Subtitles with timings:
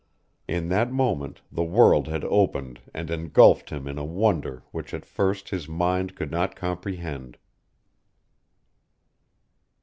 [0.47, 5.05] In that moment the world had opened and engulfed him in a wonder which at
[5.05, 7.37] first his mind could not comprehend.